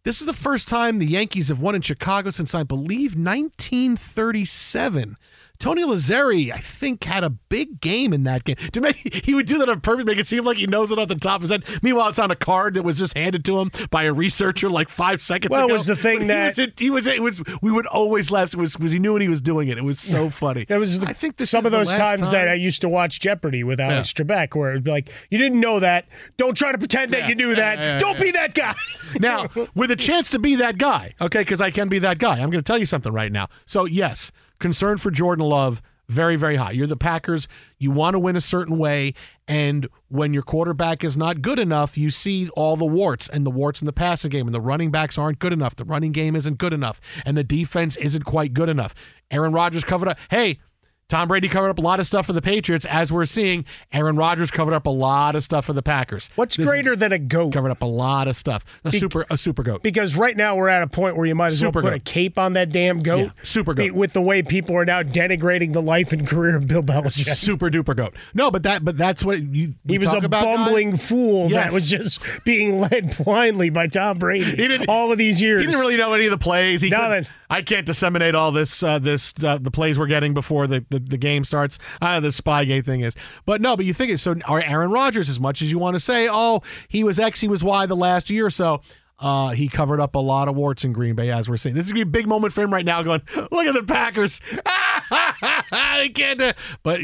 [0.06, 5.18] This is the first time the Yankees have won in Chicago since I believe 1937.
[5.60, 8.56] Tony Lazzeri, I think, had a big game in that game.
[8.74, 11.00] To make he would do that on purpose, make it seem like he knows it
[11.00, 11.64] off the top of his head.
[11.82, 14.90] Meanwhile, it's on a card that was just handed to him by a researcher like
[14.90, 15.74] five seconds Well, it ago.
[15.74, 18.54] was the thing But that- he was, he was it was we would always laugh.
[18.54, 19.78] It was because he knew when he was doing it.
[19.78, 20.66] It was so funny.
[20.66, 22.48] That was I think some of those times that.
[22.48, 25.80] I used to watch Jeopardy with Alex Trebek, where it'd be like, "You didn't know
[25.80, 26.06] that.
[26.38, 27.78] Don't try to pretend that you knew that.
[27.78, 28.24] Yeah, yeah, Don't yeah.
[28.24, 28.76] be that guy."
[29.20, 32.34] now, with a chance to be that guy, okay, because I can be that guy.
[32.34, 33.48] I'm going to tell you something right now.
[33.66, 36.72] So, yes, concern for Jordan Love, very, very high.
[36.72, 37.48] You're the Packers.
[37.80, 39.14] You want to win a certain way.
[39.48, 43.52] And when your quarterback is not good enough, you see all the warts and the
[43.52, 45.76] warts in the passing game, and the running backs aren't good enough.
[45.76, 48.94] The running game isn't good enough, and the defense isn't quite good enough.
[49.32, 50.20] Aaron Rodgers covered up.
[50.30, 50.60] Hey,
[51.08, 53.64] Tom Brady covered up a lot of stuff for the Patriots, as we're seeing.
[53.94, 56.32] Aaron Rodgers covered up a lot of stuff for the Packers.
[56.34, 57.54] What's This greater than a goat?
[57.54, 58.66] covered up a lot of stuff.
[58.84, 59.84] A Be- super, a super goat.
[59.84, 61.96] Because right now we're at a point where you might as Super well put goat.
[61.98, 63.20] a cape on that damn goat.
[63.26, 63.92] Yeah, super goat.
[63.92, 67.36] With the way people are now denigrating the life and career of Bill Belichick.
[67.36, 68.16] super duper goat.
[68.34, 69.76] No, but that, but that's what you.
[69.88, 71.66] He was talk a about guys- bumbling fool Yes.
[71.66, 75.62] that was just being led blindly by Tom Brady He didn't- all of these years.
[75.62, 76.82] He didn't really know any of the plays.
[76.82, 77.28] He Nothing.
[77.50, 81.00] I can't disseminate all this, uh, this uh, the plays we're getting before the, the,
[81.00, 81.80] the game starts.
[82.02, 83.76] I the Spygate thing is, but no.
[83.76, 84.36] But you think it's so.
[84.46, 87.48] Our Aaron Rodgers, as much as you want to say, oh, he was X, he
[87.48, 88.82] was Y the last year or so.
[89.18, 91.74] Uh, he covered up a lot of warts in Green Bay, as we're seeing.
[91.74, 93.02] This is a big moment for him right now.
[93.02, 94.42] Going, look at the Packers.
[94.66, 96.40] I can't.
[96.40, 96.52] do-"
[96.84, 97.00] But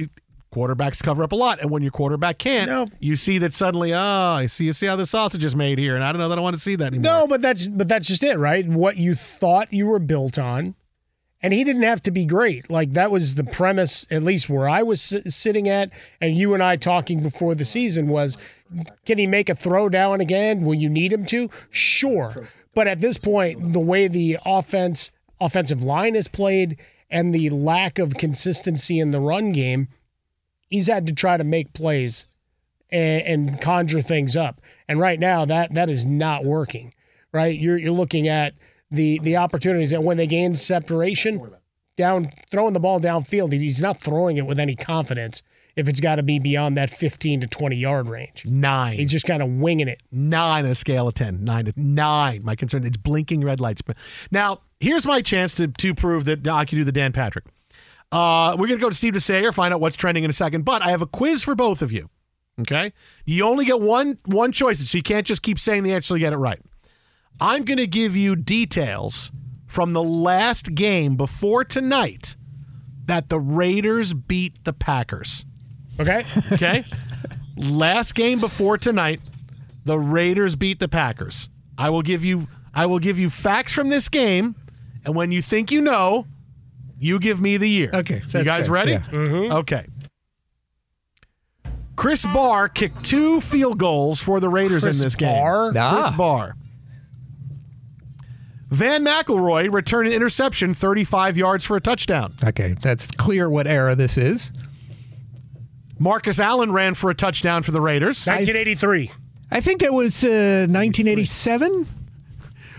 [0.53, 2.85] quarterbacks cover up a lot, and when your quarterback can't, No.
[2.99, 3.93] you see that suddenly.
[3.93, 4.65] Oh, I see.
[4.65, 6.55] You see how the sausage is made here, and I don't know that I want
[6.55, 7.03] to see that anymore.
[7.21, 8.67] No, but that's but that's just it, right?
[8.67, 10.75] What you thought you were built on,
[11.41, 12.69] and he didn't have to be great.
[12.69, 16.61] Like that was the premise, at least where I was sitting at, and you and
[16.61, 18.37] I talking before the season was,
[19.05, 20.63] can he make a throw now and again?
[20.65, 21.49] Will you need him to?
[21.69, 26.77] Sure, but at this point, the way the offense offensive line is played
[27.09, 29.87] and the lack of consistency in the run game,
[30.71, 32.25] he's had to try to make plays
[32.89, 34.60] and, and conjure things up.
[34.88, 36.93] And right now, that that is not working.
[37.31, 38.53] Right, you're you're looking at
[38.89, 41.51] the the opportunities that when they gain separation,
[41.95, 45.43] down throwing the ball downfield, he's not throwing it with any confidence.
[45.73, 48.97] If it's got to be beyond that 15 to 20 yard range, Nine.
[48.97, 50.01] he's just kind of winging it.
[50.12, 53.81] nine on a scale of 10 nine to nine my concern it's blinking red lights
[53.81, 53.95] but
[54.31, 57.45] now here's my chance to to prove that i can do the dan patrick
[58.12, 60.63] uh, we're going to go to steve DeSayer, find out what's trending in a second
[60.65, 62.10] but i have a quiz for both of you
[62.60, 62.93] okay
[63.26, 66.17] you only get one one choice so you can't just keep saying the answer till
[66.17, 66.62] you get it right
[67.39, 69.32] i'm going to give you details
[69.67, 72.36] from the last game before tonight
[73.06, 75.45] that the raiders beat the packers
[76.00, 76.84] Okay, Okay.
[77.58, 79.21] Last game before tonight,
[79.86, 81.50] the Raiders beat the Packers.
[81.78, 84.56] I will give you I will give you facts from this game,
[85.06, 86.26] and when you think you know,
[87.01, 87.89] you give me the year.
[87.93, 88.71] Okay, You guys good.
[88.73, 88.91] ready?
[88.91, 89.55] Yeah.
[89.57, 89.85] Okay.
[91.95, 95.33] Chris Bahr kicked two field goals for the Raiders Chris in this game.
[95.35, 95.71] Bahr?
[95.75, 96.01] Ah.
[96.03, 96.55] Chris Bahr.
[98.69, 102.33] Vann McElroy returned an interception 35 yards for a touchdown.
[102.43, 104.53] Okay, that's clear what era this is.
[105.99, 108.25] Marcus Allen ran for a touchdown for the Raiders.
[108.25, 109.11] 1983.
[109.51, 111.85] I think that was uh, 1987.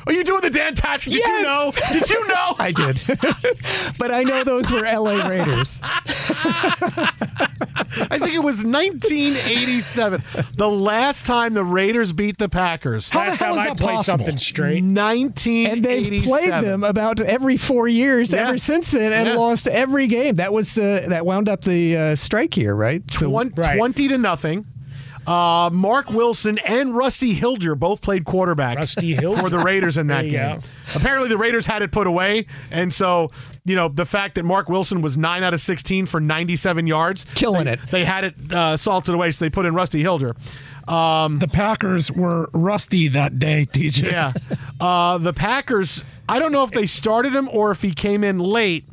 [0.07, 1.15] Are you doing the Dan Patrick?
[1.15, 1.71] Did you know?
[1.93, 2.55] Did you know?
[2.59, 3.01] I did,
[3.99, 5.81] but I know those were LA Raiders.
[5.85, 6.01] I
[8.19, 10.23] think it was 1987.
[10.57, 13.09] the last time the Raiders beat the Packers.
[13.11, 14.19] How the hell time is I that play possible?
[14.19, 14.83] something straight.
[14.83, 15.73] 1987.
[15.73, 18.49] And they've played them about every four years Yeah.
[18.49, 19.35] ever since then, and Yeah.
[19.35, 20.37] lost every game.
[20.37, 23.03] That was uh, that wound up the uh, strike year, right?
[23.11, 23.77] So One- Right.
[23.77, 24.67] 20 to nothing.
[25.27, 29.41] Uh, Marc Wilson and Rusty Hilger both played quarterback Rusty Hilger.
[29.41, 30.61] for the Raiders in that game.
[30.61, 30.61] go.
[30.97, 33.29] Apparently, the Raiders had it put away, and so
[33.65, 37.25] you know the fact that Marc Wilson was nine out of 16 for 97 yards,
[37.35, 37.81] Killing they, it.
[37.91, 40.35] They had it uh, salted away, so they put in Rusty Hilger.
[40.89, 44.03] Um, The Packers were rusty that day, TJ.
[44.11, 44.33] Yeah.
[44.81, 48.41] Uh, the Packers, I don't know if they started him or if he came in
[48.41, 48.85] late,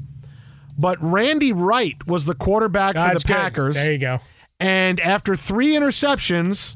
[0.78, 3.34] but Randy Wright was the quarterback for That's the good.
[3.34, 3.76] Packers.
[3.76, 4.20] There you go.
[4.60, 6.76] And after three interceptions,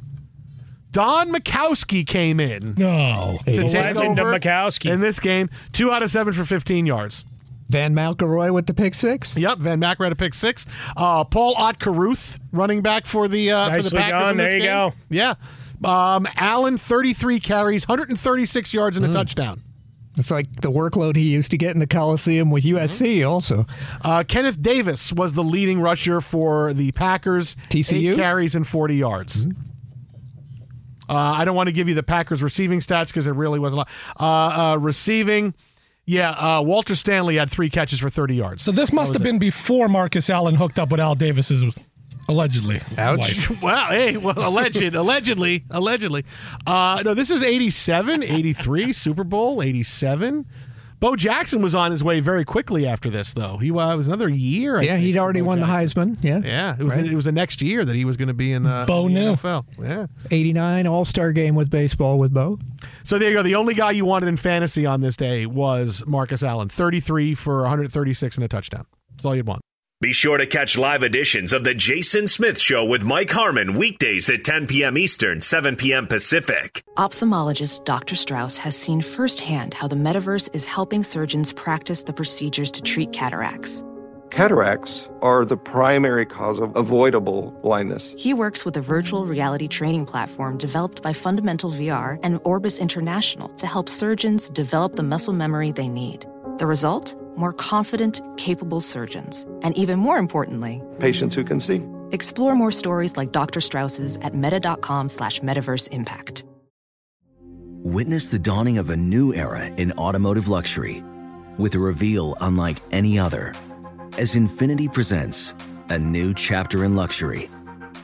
[0.92, 3.40] Don Majkowski came in No.
[3.46, 4.92] to The take legend of Majkowski.
[4.92, 5.50] in this game.
[5.72, 7.26] Two out of seven for 15 yards.
[7.70, 9.36] Vann McElroy with the pick six.
[9.38, 10.68] Yep, Van Mack had a pick six.
[10.96, 14.12] Uh, Paul Ott Carruth, running back for the uh, for the Packers.
[14.12, 14.32] done.
[14.32, 14.70] in this There you game.
[14.70, 14.94] go.
[15.10, 15.34] Yeah.
[15.84, 19.62] Um, Allen, 33 carries, 136 yards, and a touchdown.
[20.18, 23.28] It's like the workload he used to get in the Coliseum with USC.
[23.28, 23.66] Also,
[24.04, 27.56] Uh, Kenneth Davis was the leading rusher for the Packers.
[27.70, 28.12] TCU?
[28.14, 29.48] Eight carries and 40 yards.
[31.10, 33.78] Uh, I don't want to give you the Packers receiving stats because it really wasn't
[33.78, 33.90] a lot.
[34.20, 35.54] Uh, uh, receiving,
[36.06, 38.64] yeah, uh, Walter Stanley had three catches for 30 yards.
[38.64, 41.64] So this must have been before Marcus Allen hooked up with Al Davis's
[42.28, 42.82] allegedly.
[42.98, 43.52] wife.
[43.62, 46.26] Well, hey, well, alleged, allegedly, allegedly.
[46.66, 50.46] Uh, no, this is 87, 83, Super Bowl, 87.
[51.00, 53.58] Bo Jackson was on his way very quickly after this, though.
[53.58, 54.78] He uh, was another year.
[54.80, 56.12] I yeah, think, he'd already Bo won Jackson.
[56.22, 56.24] the Heisman.
[56.46, 56.50] Yeah.
[56.50, 57.06] Yeah, it was Right.
[57.06, 59.14] it was the next year that he was going to be in, uh, Bo in
[59.14, 59.34] the knew.
[59.36, 59.66] NFL.
[59.82, 60.08] Yeah.
[60.32, 62.58] 89 All Star game with baseball with Bo.
[63.04, 63.44] So there you go.
[63.44, 67.64] The only guy you wanted in fantasy on this day was Marcus Allen, 33 for
[67.64, 68.86] 136 and a touchdown.
[69.12, 69.62] That's all you'd want.
[70.04, 74.30] Be sure to catch live editions of The Jason Smith Show with Mike Harmon weekdays
[74.30, 74.98] at 10 p.m.
[74.98, 76.08] Eastern, 7 p.m.
[76.08, 76.84] Pacific.
[76.98, 78.18] Ophthalmologist Dr.
[78.18, 83.14] Strauss has seen firsthand how the metaverse is helping surgeons practice the procedures to treat
[83.14, 83.82] cataracts.
[84.30, 88.14] Cataracts are the primary cause of avoidable blindness.
[88.18, 93.48] He works with a virtual reality training platform developed by Fundamental VR and Orbis International
[93.56, 96.26] to help surgeons develop the muscle memory they need.
[96.58, 97.16] The result?
[97.36, 99.48] More confident, capable surgeons.
[99.62, 101.82] And even more importantly, Patients who can see.
[102.12, 103.60] explore more stories like Dr.
[103.62, 106.46] Strauss's at meta.com slash metaverse impact.
[107.86, 111.04] Witness the dawning of a new era in automotive luxury
[111.58, 113.54] with a reveal unlike any other
[114.18, 115.54] as Infiniti presents
[115.90, 117.50] a new chapter in luxury,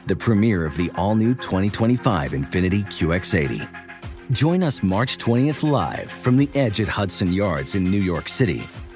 [0.08, 3.70] the premiere of the all new 2025 Infiniti QX80.
[4.32, 8.68] Join us March 20th live from the edge at Hudson Yards in New York City,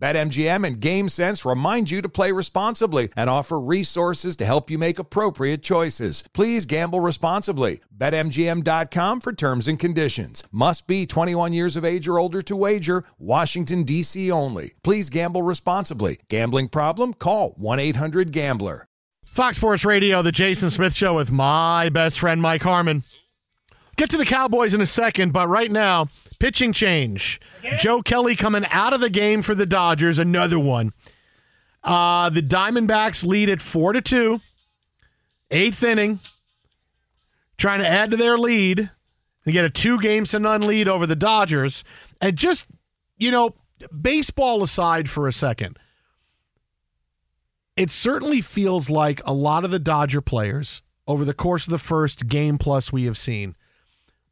[0.00, 4.98] BetMGM and GameSense remind you to play responsibly and offer resources to help you make
[4.98, 6.24] appropriate choices.
[6.32, 7.80] Please gamble responsibly.
[7.96, 10.42] BetMGM.com for terms and conditions.
[10.50, 13.04] Must be 21 years of age or older to wager.
[13.18, 14.32] Washington, D.C.
[14.32, 14.72] only.
[14.82, 16.18] Please gamble responsibly.
[16.28, 17.12] Gambling problem?
[17.12, 18.86] Call 1 800 Gambler.
[19.32, 23.04] Fox Sports Radio, the Jason Smith Show with my best friend Mike Harmon.
[23.96, 26.08] Get to the Cowboys in a second, but right now,
[26.40, 27.40] pitching change.
[27.78, 30.92] Joe Kelly coming out of the game for the Dodgers, another one.
[31.84, 34.40] Uh, the Diamondbacks lead at four to two.
[35.52, 36.20] Eighth inning,
[37.58, 38.90] trying to add to their lead
[39.44, 41.82] and get a two games to none lead over the Dodgers.
[42.20, 42.68] And just,
[43.18, 43.56] you know,
[44.00, 45.76] baseball aside for a second,
[47.76, 51.78] it certainly feels like a lot of the Dodger players over the course of the
[51.78, 53.56] first game plus we have seen,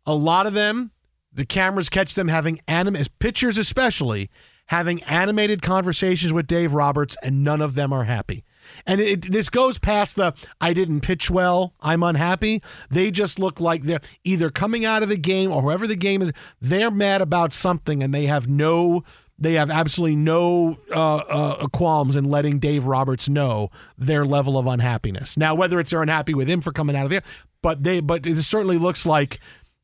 [0.06, 0.92] a lot of them,
[1.32, 4.30] the cameras catch them having anim as pitchers especially
[4.68, 8.44] having animated conversations with Dave Roberts, and none of them are happy.
[8.86, 12.62] And it, this goes past the I didn't pitch well, I'm unhappy.
[12.90, 16.20] They just look like they're either coming out of the game or whoever the game
[16.20, 19.04] is, they're mad about something and they have no
[19.38, 24.66] they have absolutely no uh, uh, qualms in letting Dave Roberts know their level of
[24.66, 25.36] unhappiness.
[25.36, 27.22] Now, whether it's they're unhappy with him for coming out of the,
[27.62, 29.38] but they, but it certainly looks like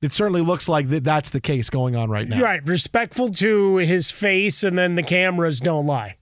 [0.04, 2.38] it certainly looks like that that's the case going on right now.
[2.38, 6.16] Right, respectful to his face, and then the cameras don't lie,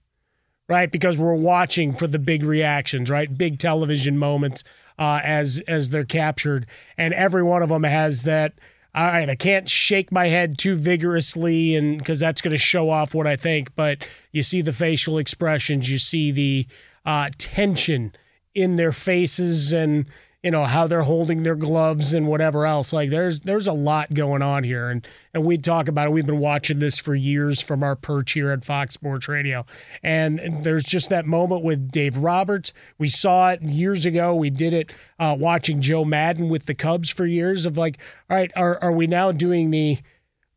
[0.69, 0.89] right?
[0.89, 3.37] Because we're watching for the big reactions, right?
[3.37, 4.63] Big television moments
[4.97, 6.65] uh, as as they're captured,
[6.97, 8.53] and every one of them has that.
[8.95, 12.89] All right, I can't shake my head too vigorously, and because that's going to show
[12.89, 13.75] off what I think.
[13.75, 16.67] But you see the facial expressions, you see the
[17.05, 18.13] uh, tension
[18.55, 20.05] in their faces, and
[20.43, 22.91] you know how they're holding their gloves and whatever else.
[22.91, 26.11] Like there's there's a lot going on here, and and we talk about it.
[26.11, 29.65] We've been watching this for years from our perch here at Fox Sports Radio,
[30.03, 32.73] and there's just that moment with Dave Roberts.
[32.97, 34.35] We saw it years ago.
[34.35, 37.65] We did it uh, watching Joe Maddon with the Cubs for years.
[37.65, 37.97] Of like,
[38.29, 39.99] all right, are are we now doing the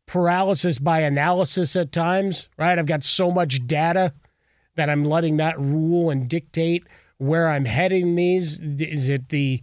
[0.05, 2.49] paralysis by analysis at times?
[2.57, 4.13] Right, I've got so much data
[4.75, 6.83] that I'm letting that rule and dictate
[7.19, 8.59] where I'm heading these.
[8.59, 9.61] Is it the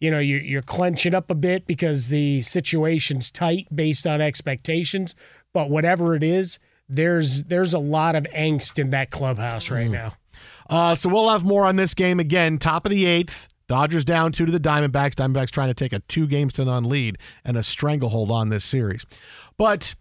[0.00, 5.14] you know you're, you're clenching up a bit because the situation's tight based on expectations
[5.52, 10.12] but whatever it is there's there's a lot of angst in that clubhouse right now
[10.68, 12.58] Uh, so we'll have more on this game again.
[12.58, 13.48] Top of the eighth.
[13.68, 15.14] Dodgers down two to the Diamondbacks.
[15.14, 18.64] Diamondbacks trying to take a two games to none lead and a stranglehold on this
[18.64, 19.06] series.
[19.56, 19.94] But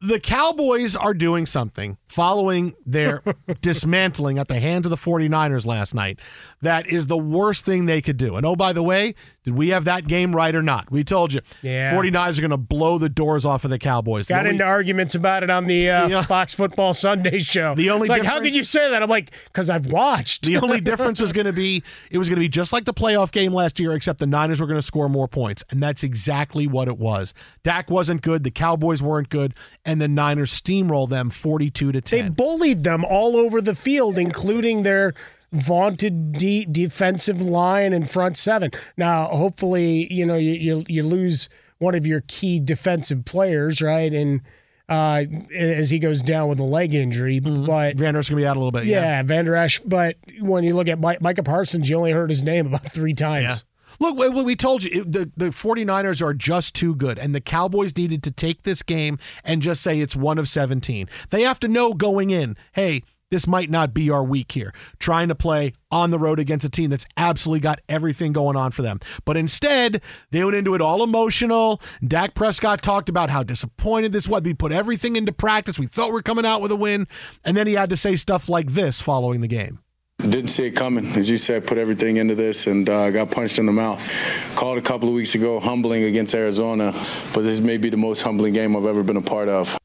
[0.00, 3.22] the Cowboys are doing something following their
[3.60, 6.18] dismantling at the hands of the 49ers last night
[6.62, 8.36] that is the worst thing they could do.
[8.36, 10.90] And oh, by the way, did we have that game right or not?
[10.90, 11.40] We told you.
[11.62, 11.94] Yeah.
[11.94, 14.26] 49ers are going to blow the doors off of the Cowboys.
[14.26, 17.74] The got only- into arguments about it on the uh, Fox Football Sunday show.
[17.74, 19.02] The only It's like, how could you say that?
[19.02, 20.44] I'm like, because I've watched.
[20.44, 22.94] The only difference was going to be it was going to be just like the
[22.94, 26.02] playoff game last year, except the Niners were going to score more points, and that's
[26.02, 27.34] exactly what it was.
[27.62, 29.54] Dak wasn't good, the Cowboys weren't good,
[29.84, 32.32] and the Niners steamrolled them forty-two to They ten.
[32.32, 35.14] bullied them all over the field, including their
[35.52, 38.70] vaunted de- defensive line and front seven.
[38.96, 44.12] Now, hopefully, you know you you, you lose one of your key defensive players, right?
[44.12, 44.42] And
[44.88, 45.24] uh,
[45.54, 48.58] as he goes down with a leg injury, but Vander's going to be out a
[48.58, 48.84] little bit.
[48.86, 49.22] yeah, Yeah.
[49.22, 49.80] Vander Esch.
[49.84, 53.12] But when you look at Mike, Micah Parsons, you only heard his name about three
[53.14, 53.64] times.
[53.98, 58.22] Look, we told you the, the 49ers are just too good, and the Cowboys needed
[58.24, 61.08] to take this game and just say it's one of 17.
[61.30, 65.28] They have to know going in, hey, this might not be our week here, trying
[65.28, 68.82] to play on the road against a team that's absolutely got everything going on for
[68.82, 69.00] them.
[69.24, 71.80] But instead, they went into it all emotional.
[72.02, 74.42] Dak Prescott talked about how disappointed this was.
[74.42, 75.78] We put everything into practice.
[75.78, 77.06] We thought we are coming out with a win.
[77.44, 79.80] And then he had to say stuff like this following the game.
[80.18, 81.06] Didn't see it coming.
[81.14, 84.12] As you said, put everything into this and uh, got punched in the mouth.
[84.56, 86.92] Called a couple of weeks ago humbling against Arizona,
[87.32, 89.78] but this may be the most humbling game I've ever been a part of.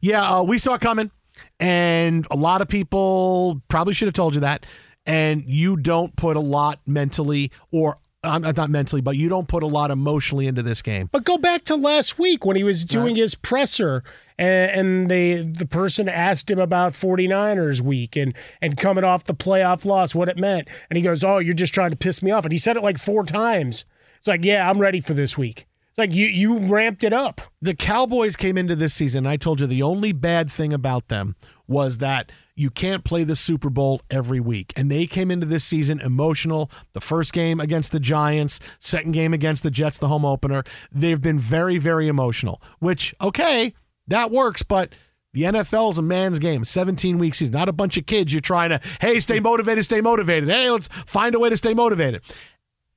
[0.00, 1.12] Yeah, uh, we saw it coming,
[1.60, 4.66] and a lot of people probably should have told you that.
[5.06, 9.64] And you don't put a lot mentally, or I'm not mentally, but you don't put
[9.64, 11.08] a lot emotionally into this game.
[11.10, 14.04] But go back to last week when he was doing his presser
[14.38, 19.34] and, and the the person asked him about 49ers week and and coming off the
[19.34, 20.68] playoff loss, what it meant.
[20.88, 22.82] And he goes, "Oh, you're just trying to piss me off." And he said it
[22.84, 23.84] like four times.
[24.18, 27.40] It's like, "Yeah, I'm ready for this week." It's like you you ramped it up.
[27.60, 29.26] The Cowboys came into this season.
[29.26, 31.34] I told you the only bad thing about them
[31.66, 34.72] was that you can't play the Super Bowl every week.
[34.76, 36.70] And they came into this season emotional.
[36.92, 40.64] The first game against the Giants, second game against the Jets, the home opener.
[40.90, 43.74] They've been very, very emotional, which, okay,
[44.06, 44.94] that works, but.
[45.34, 47.54] The NFL is a man's game, 17 week season.
[47.54, 50.50] Not a bunch of kids you're trying to, hey, stay motivated, stay motivated.
[50.50, 52.20] Hey, let's find a way to stay motivated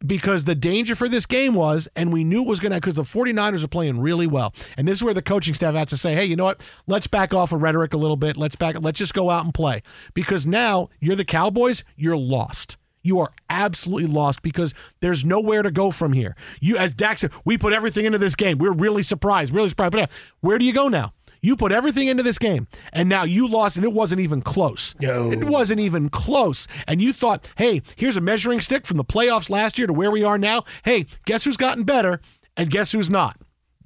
[0.06, 2.96] because the danger for this game was, and we knew it was going to, because
[2.96, 4.54] the 49ers are playing really well.
[4.78, 6.68] And this is where the coaching staff had to say, hey, you know what?
[6.88, 8.38] Let's back off of rhetoric a little bit.
[8.38, 9.82] Let's back, let's just go out and play.
[10.14, 12.78] Because now you're the Cowboys, you're lost.
[13.02, 16.36] You are absolutely lost because there's nowhere to go from here.
[16.60, 18.58] You, as Dak said, we put everything into this game.
[18.58, 19.92] We're really surprised, really surprised.
[19.92, 21.14] But where do you go now?
[21.46, 24.96] You put everything into this game, and now you lost, and it wasn't even close.
[25.00, 25.32] No.
[25.32, 26.68] It wasn't even close.
[26.88, 30.10] And you thought, hey, here's a measuring stick from the playoffs last year to where
[30.10, 30.64] we are now.
[30.86, 32.20] Hey, guess who's gotten better,
[32.58, 33.38] and guess who's not?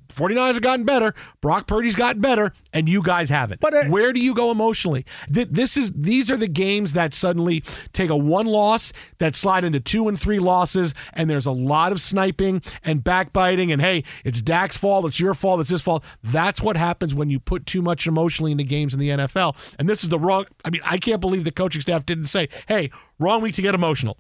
[0.10, 1.14] 49ers have gotten better.
[1.42, 3.62] Brock Purdy's gotten better, and you guys haven't.
[3.62, 5.06] But uh, where do you go emotionally?
[5.34, 9.64] Th- This is these are the games that suddenly take a one loss that slide
[9.64, 13.72] into two and three losses, and there's a lot of sniping and backbiting.
[13.72, 15.06] And hey, it's Dak's fault.
[15.06, 15.60] It's your fault.
[15.62, 16.04] It's his fault.
[16.24, 19.56] That's what happens when you put too much emotionally into games in the NFL.
[19.78, 20.46] And this is the wrong.
[20.66, 22.90] I mean, I can't believe the coaching staff didn't say, "Hey,
[23.20, 24.18] wrong week to get emotional.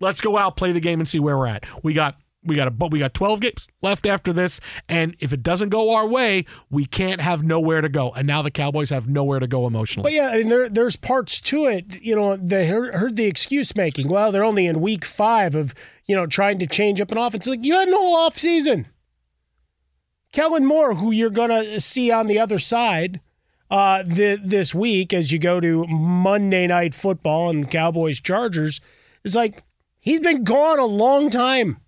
[0.00, 2.68] Let's go out, play the game, and see where we're at." We got we got
[2.68, 6.06] a but we got 12 games left after this and if it doesn't go our
[6.06, 9.66] way we can't have nowhere to go and now the cowboys have nowhere to go
[9.66, 12.00] emotionally But yeah, I mean, there there's parts to it.
[12.00, 14.08] You know, they heard, the excuse making.
[14.08, 15.74] Well, they're only in week five of
[16.04, 17.46] you know trying to change up an offense.
[17.46, 18.86] Like you had an no off season.
[20.32, 23.20] Kellen Moore, who you're gonna see on the other side
[23.70, 28.80] uh, th- this week as you go to Monday Night Football and Cowboys Chargers,
[29.24, 29.64] is like
[29.98, 31.78] he's been gone a long time.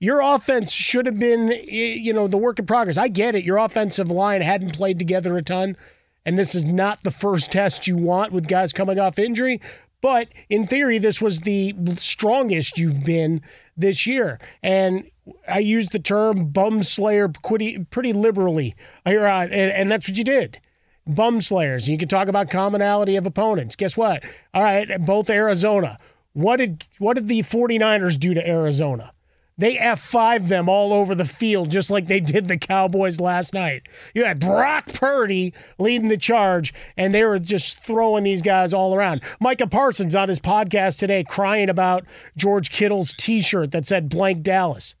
[0.00, 2.96] Your offense should have been, you know, the work in progress.
[2.96, 3.44] I get it.
[3.44, 5.76] Your offensive line hadn't played together a ton,
[6.24, 9.60] and this is not the first test you want with guys coming off injury.
[10.00, 13.42] But in theory, this was the strongest you've been
[13.76, 14.38] this year.
[14.62, 15.10] And
[15.48, 18.74] I use the term bum slayer pretty, liberally
[19.04, 20.60] on, uh, and, and that's what you did.
[21.06, 21.88] Bum slayers.
[21.88, 23.76] You can talk about commonality of opponents.
[23.76, 24.22] Guess what?
[24.54, 25.96] All right, both Arizona.
[26.34, 29.12] What did what did the 49ers do to Arizona?
[29.58, 33.82] They F5 them all over the field, just like they did the Cowboys last night.
[34.14, 38.94] You had Brock Purdy leading the charge, and they were just throwing these guys all
[38.94, 39.20] around.
[39.40, 42.04] Micah Parsons on his podcast today crying about
[42.36, 44.94] George Kittle's t shirt that said blank Dallas.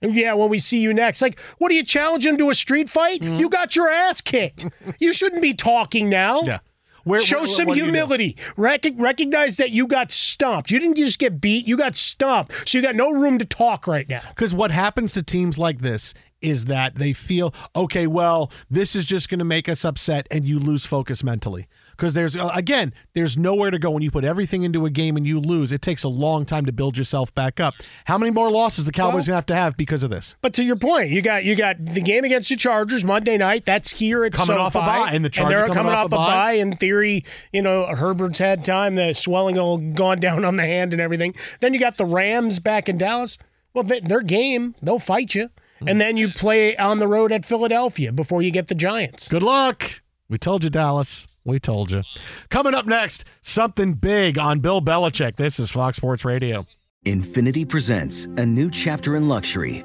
[0.00, 1.22] Yeah, when we see you next.
[1.22, 3.22] Like, what do you challenge him to a street fight?
[3.22, 3.36] Mm-hmm.
[3.36, 4.66] You got your ass kicked.
[5.00, 6.42] you shouldn't be talking now.
[6.44, 6.58] Yeah.
[7.06, 7.92] Where- Show where- some what do you do?
[7.92, 8.36] humility.
[8.56, 10.72] Rec- recognize that you got stomped.
[10.72, 12.68] You didn't just get beat, you got stomped.
[12.68, 14.20] So you got no room to talk right now.
[14.30, 19.04] Because what happens to teams like this is that they feel, okay, well, this is
[19.04, 21.68] just going to make us upset, and you lose focus mentally.
[21.96, 25.16] Because there's, uh, again, there's nowhere to go when you put everything into a game
[25.16, 25.72] and you lose.
[25.72, 27.74] It takes a long time to build yourself back up.
[28.04, 30.36] How many more losses the Cowboys Well- going to have to have because of this?
[30.42, 33.64] But to your point, you got you got the game against the Chargers Monday night.
[33.64, 36.14] That's here at Coming off a bye, and the Chargers they're coming off off a
[36.14, 36.26] a bye.
[36.34, 36.52] bye.
[36.52, 38.94] In theory, you know Herbert's had time.
[38.94, 41.34] The swelling all gone down on the hand and everything.
[41.60, 43.38] Then you got the Rams back in Dallas.
[43.72, 45.50] Well, they, their game, they'll fight you,
[45.86, 49.28] and then you play on the road at Philadelphia before you get the Giants.
[49.28, 50.02] Good luck.
[50.28, 51.28] We told you, Dallas.
[51.46, 52.02] We told you.
[52.50, 55.36] Coming up next, something big on Bill Belichick.
[55.36, 56.66] This is Fox Sports Radio.
[57.04, 59.84] Infiniti presents a new chapter in luxury,